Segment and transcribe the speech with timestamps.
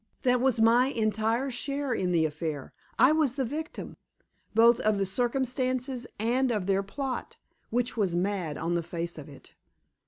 [0.23, 2.73] That was my entire share in the affair.
[2.97, 3.97] I was the victim,
[4.55, 7.37] both of circumstances and of their plot,
[7.69, 9.53] which was mad on the face of it.